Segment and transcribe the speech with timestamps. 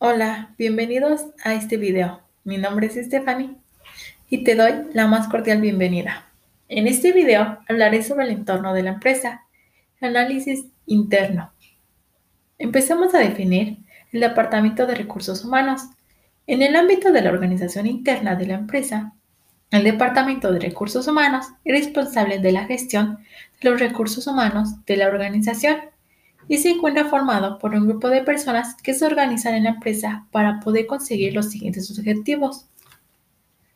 [0.00, 2.20] Hola, bienvenidos a este video.
[2.44, 3.56] Mi nombre es Stephanie
[4.30, 6.30] y te doy la más cordial bienvenida.
[6.68, 9.42] En este video hablaré sobre el entorno de la empresa,
[10.00, 11.50] análisis interno.
[12.58, 13.78] Empezamos a definir
[14.12, 15.82] el Departamento de Recursos Humanos.
[16.46, 19.14] En el ámbito de la organización interna de la empresa,
[19.72, 23.18] el Departamento de Recursos Humanos es responsable de la gestión
[23.60, 25.78] de los recursos humanos de la organización
[26.48, 30.26] y se encuentra formado por un grupo de personas que se organizan en la empresa
[30.32, 32.66] para poder conseguir los siguientes objetivos.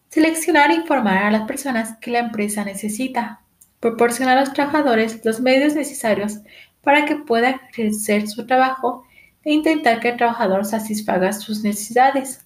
[0.09, 3.43] Seleccionar e informar a las personas que la empresa necesita.
[3.79, 6.39] Proporcionar a los trabajadores los medios necesarios
[6.83, 9.05] para que puedan ejercer su trabajo
[9.45, 12.45] e intentar que el trabajador satisfaga sus necesidades.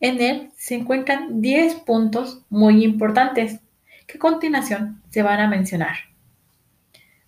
[0.00, 3.60] En él se encuentran 10 puntos muy importantes
[4.06, 5.96] que a continuación se van a mencionar.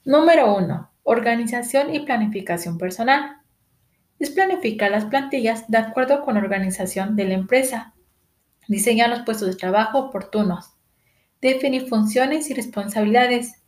[0.04, 0.89] Número 1.
[1.12, 3.38] Organización y planificación personal.
[4.20, 7.94] Es planificar las plantillas de acuerdo con la organización de la empresa.
[8.68, 10.72] Diseñar los puestos de trabajo oportunos.
[11.40, 13.60] Definir funciones y responsabilidades.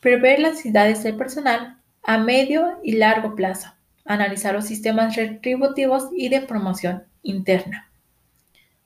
[0.00, 3.74] Prever las necesidades del personal a medio y largo plazo.
[4.06, 7.90] Analizar los sistemas retributivos y de promoción interna.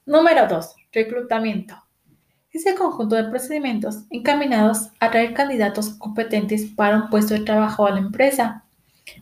[0.04, 0.74] Número 2.
[0.90, 1.80] Reclutamiento
[2.52, 7.86] es el conjunto de procedimientos encaminados a atraer candidatos competentes para un puesto de trabajo
[7.86, 8.64] a la empresa.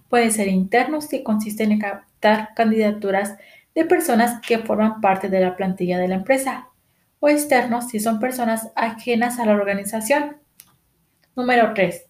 [0.08, 3.36] Puede ser interno si consisten en captar candidaturas
[3.74, 6.68] de personas que forman parte de la plantilla de la empresa,
[7.20, 10.36] o externo si son personas ajenas a la organización.
[11.36, 12.06] Número 3.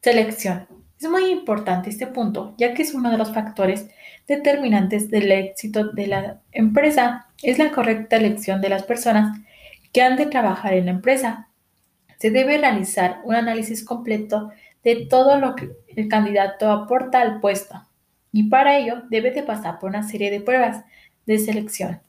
[0.00, 0.66] Selección.
[0.98, 3.90] Es muy importante este punto, ya que es uno de los factores
[4.26, 7.26] determinantes del éxito de la empresa.
[7.42, 9.38] Es la correcta elección de las personas
[9.94, 11.48] que han de trabajar en la empresa.
[12.18, 14.50] Se debe realizar un análisis completo
[14.82, 17.80] de todo lo que el candidato aporta al puesto
[18.32, 20.84] y para ello debe de pasar por una serie de pruebas
[21.26, 22.00] de selección.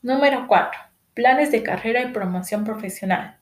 [0.00, 0.80] Número 4.
[1.12, 3.36] Planes de carrera y promoción profesional.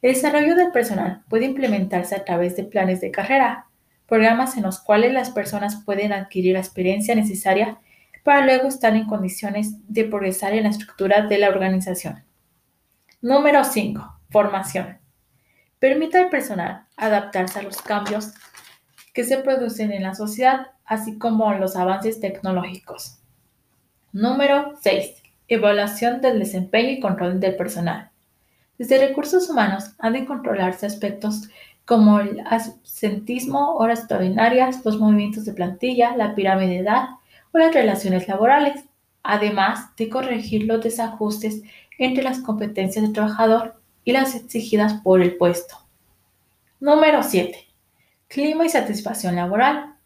[0.00, 3.66] El desarrollo del personal puede implementarse a través de planes de carrera,
[4.06, 7.78] programas en los cuales las personas pueden adquirir la experiencia necesaria
[8.22, 12.27] para luego estar en condiciones de progresar en la estructura de la organización.
[13.20, 14.20] Número 5.
[14.30, 14.98] Formación.
[15.80, 18.32] Permite al personal adaptarse a los cambios
[19.12, 23.18] que se producen en la sociedad, así como los avances tecnológicos.
[24.12, 25.20] Número 6.
[25.48, 28.12] Evaluación del desempeño y control del personal.
[28.78, 31.48] Desde recursos humanos han de controlarse aspectos
[31.86, 37.08] como el absentismo, horas extraordinarias, los movimientos de plantilla, la pirámide de edad
[37.50, 38.84] o las relaciones laborales,
[39.24, 41.62] además de corregir los desajustes
[41.98, 45.76] entre las competencias del trabajador y las exigidas por el puesto.
[46.80, 47.58] Número 7.
[48.28, 49.96] Clima y satisfacción laboral.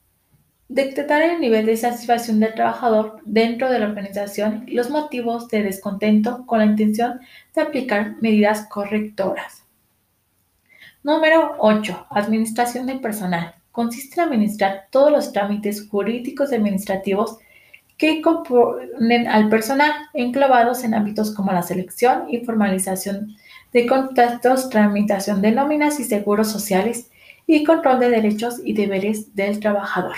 [0.69, 5.63] Detectar el nivel de satisfacción del trabajador dentro de la organización y los motivos de
[5.63, 7.21] descontento con la intención
[7.55, 9.65] de aplicar medidas correctoras.
[11.03, 12.07] Número 8.
[12.11, 13.55] Administración del personal.
[13.71, 17.39] Consiste en administrar todos los trámites jurídicos y administrativos
[18.03, 23.37] que componen al personal, englobados en ámbitos como la selección y formalización
[23.73, 27.13] de contactos, tramitación de nóminas y seguros sociales
[27.47, 30.17] y control de derechos y deberes del trabajador.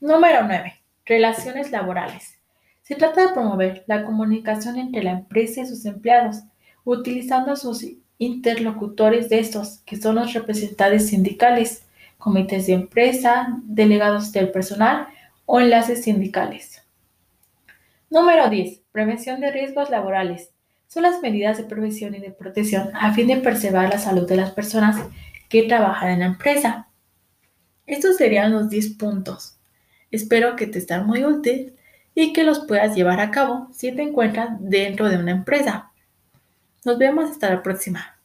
[0.00, 0.82] Número 9.
[1.06, 2.40] Relaciones laborales.
[2.82, 6.38] Se trata de promover la comunicación entre la empresa y sus empleados,
[6.82, 7.86] utilizando sus
[8.18, 11.84] interlocutores de estos, que son los representantes sindicales,
[12.18, 15.06] comités de empresa, delegados del personal,
[15.46, 16.71] o enlaces sindicales.
[18.12, 18.82] Número 10.
[18.92, 20.50] Prevención de riesgos laborales.
[20.86, 24.36] Son las medidas de prevención y de protección a fin de preservar la salud de
[24.36, 25.00] las personas
[25.48, 26.88] que trabajan en la empresa.
[27.86, 29.56] Estos serían los 10 puntos.
[30.10, 31.74] Espero que te estén muy útil
[32.14, 35.90] y que los puedas llevar a cabo si te encuentras dentro de una empresa.
[36.84, 38.20] Nos vemos hasta la próxima.